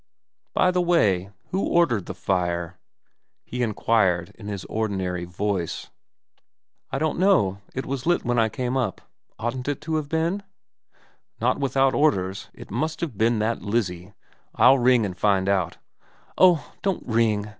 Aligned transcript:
'By 0.55 0.71
the 0.71 0.81
way, 0.81 1.29
who 1.51 1.63
ordered 1.63 2.07
the 2.07 2.15
fire?' 2.15 2.79
he 3.45 3.61
inquired 3.61 4.31
in 4.33 4.47
his 4.47 4.65
ordinary 4.65 5.25
voice.' 5.25 5.91
I 6.91 6.97
don't 6.97 7.19
know. 7.19 7.59
It 7.75 7.85
was 7.85 8.07
lit 8.07 8.25
when 8.25 8.39
I 8.39 8.49
came 8.49 8.75
up. 8.75 9.01
Oughtn't 9.37 9.67
it 9.67 9.79
to 9.81 9.97
have 9.97 10.09
been?'' 10.09 10.41
Not 11.39 11.59
without 11.59 11.93
orders. 11.93 12.49
It 12.51 12.71
must 12.71 12.99
have 13.01 13.15
been 13.15 13.37
that 13.45 13.61
Lizzie. 13.61 14.13
I'll 14.55 14.79
ring 14.79 15.05
and 15.05 15.15
find 15.15 15.47
out 15.47 15.77
''Oh, 16.35 16.73
don't 16.81 17.05
ring! 17.05 17.47